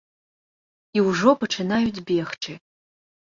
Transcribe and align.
І 0.99 1.03
ўжо 1.09 1.29
пачынаюць 1.43 2.03
бегчы. 2.13 2.57